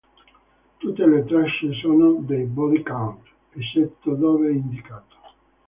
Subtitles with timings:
[0.77, 5.15] Tutte le tracce sono dei Body Count, eccetto dove indicato.